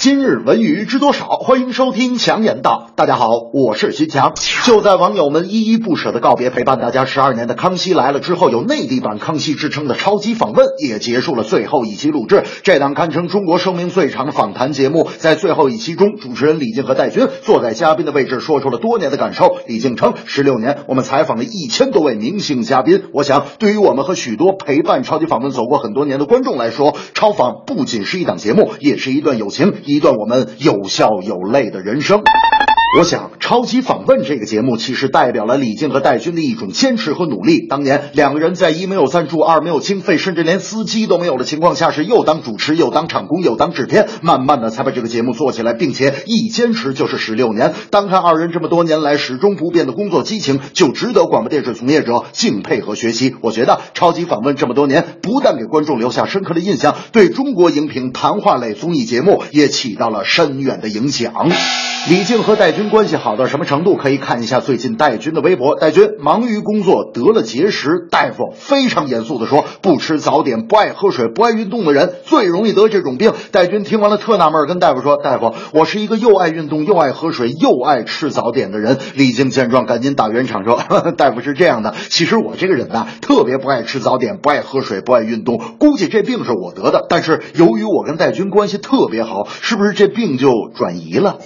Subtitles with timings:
[0.00, 1.26] 今日文娱知多少？
[1.26, 2.90] 欢迎收听强言道。
[2.96, 4.32] 大家好，我是徐强。
[4.64, 12.44] 就在网友们依依不舍的告别陪伴大家十二年的《康熙来了》之后，有内地版《康熙》之称的超级访问也结束了最后一期录制。
[12.62, 19.58] 这档堪称中国寿命最长的访谈节目，在最后一期中，主持人李静和戴军坐在嘉宾的位置，说出了多年的感受。
[19.66, 23.02] 李静称，十六年，我们采访了一千多位明星嘉宾。
[23.12, 29.74] 我想，对于我们和许多陪伴超级访问走过很多年的观众来说，超访不仅是一档节目，也是一段友情。
[29.90, 32.22] 一段我们有笑有泪的人生。
[32.98, 37.66] 我想，超级访问这个节目其实代表了李静和戴军的一种坚持和努力。
[37.68, 47.74] 当年两个人在一没有赞助，二没有经费，甚至连司机都没有的情况下，是又当主持，又当场工，又当制片，慢慢的才把这个节目做起来，并且一坚持就是十六年。
[47.90, 53.34] 单看二人这么多年来始终不变的工作激情，就值得广播电视从业者敬佩和学习。
[53.42, 61.50] 我觉得超级访问这么多年，不但给观众留下深刻的印象，对中国荧屏谈话类综艺节目也起到了深远的影响。
[62.08, 63.96] 李静和戴军关系好到什么程度？
[63.96, 65.74] 可以看一下最近戴军的微博。
[65.74, 73.32] 戴军忙于工作，得了结石，大夫非常严肃的说，不吃早点、不爱喝水、不爱运动的人最容易得这种病。
[73.50, 80.78] 戴军听完了特纳闷，跟大夫说：“大夫，我是一个又爱运动、又爱喝水、又爱吃早点的人。”李静见状，赶紧打圆场说
[81.16, 87.06] ：“大夫是这样的，其实我这个人呐，特别不爱吃早点、不爱喝水、不爱运动，估计这病是我得的。
[87.08, 91.38] 但是由于我跟戴军关系特别好，是不是这病就转移了？”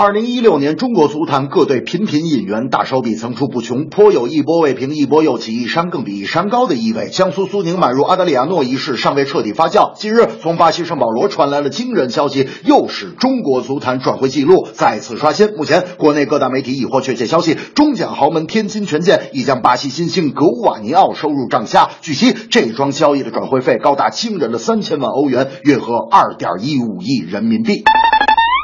[0.00, 7.10] 二零一六年，中国足坛各队频频引援，大手笔层出不穷，颇有一波未平一波又起，一山更比一山高的意味。
[7.10, 15.54] 江苏苏宁买入阿德里亚诺一事尚未彻底发酵，近日从巴西圣保罗传来了惊人消息，又使中国足坛转会记录再次刷新。
[15.54, 21.90] 目前，国内各大媒体已获确切消息，中甲豪门天津权健已将巴西新星格乌瓦尼奥收入帐下。
[22.00, 27.82] 据悉，这桩交易的转会费高达惊人的三千万欧元，约合二点一五亿人民币。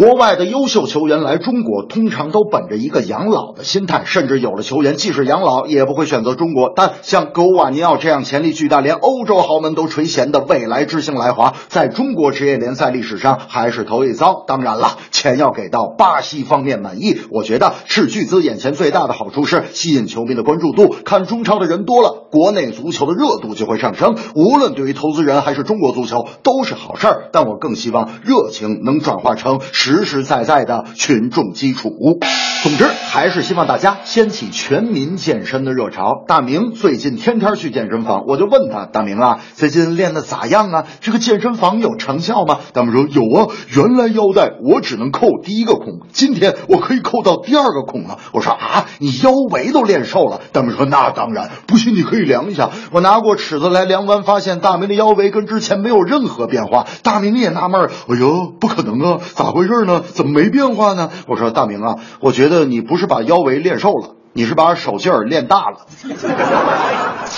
[0.00, 6.72] 国外的优秀球员来中国，通常都本着一个养老的心态，甚至有了球员即使养老也不会选择中国。
[6.74, 14.42] 但像格瓦尼奥这样潜力巨大，连欧洲豪门都垂涎的未来之星来华，在中国职业联赛历史上还是头一遭。
[14.46, 17.20] 当然了，钱要给到巴西方面满意。
[17.30, 24.16] 我觉得斥巨资眼前最大的好处是吸引球迷的关注度，看中超的人多了，国内足球的热度就会上升。
[24.34, 27.28] 无论对于投资人还是中国足球都是好事儿。
[27.32, 29.89] 但我更希望热情能转化成实。
[29.90, 32.20] 实实在在的群众基础。
[32.62, 36.24] 总之，还是希望大家掀起全民健身的热潮。
[36.28, 40.84] 大明最近天天去健身房，我就问他：“大明啊，最近练的咋样啊？
[41.00, 56.86] 这个健身房有成效吗？”大明说：“有啊，原来腰带我只能扣第一个孔，今天我可以扣到第二个孔了。”我说：“啊，你腰围都练瘦了？”大明说：“那当然，不信你可以量一下。”我拿过尺子来量完，发现大明的腰围跟之前没有任何变化。
[57.02, 60.02] 大明也纳闷：“哎呦，不可能啊，咋回事呢？
[60.06, 65.86] 怎么没变化呢？”我说：“大明啊，我觉得你不是把腰围练瘦了，你是把手劲儿练大了。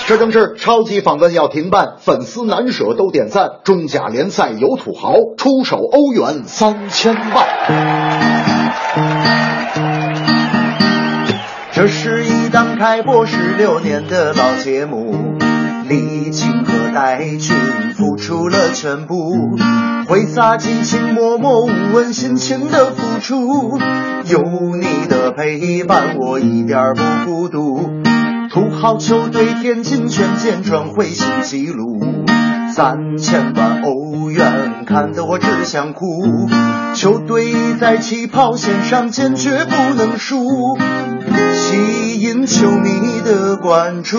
[0.06, 3.60] 这正是超级访问要停办，粉丝难舍都点赞。
[3.64, 7.46] 中甲联赛有土豪出手欧元三千万。
[11.72, 15.14] 这是一档开播十六年的老节目，
[15.92, 17.54] 李静和戴军
[17.94, 19.34] 付出了全部。
[20.08, 23.78] 挥洒激情，默默无闻辛勤的付出，
[24.26, 24.41] 有
[24.76, 27.91] 你的陪伴，我一点儿不孤独。
[28.50, 32.00] 土豪球队天津权健转会新纪录，
[32.75, 36.06] 三千万欧元看得我只想哭。
[36.94, 40.47] 球队在起跑线上坚决不能输，
[41.52, 44.19] 吸引球迷的关注。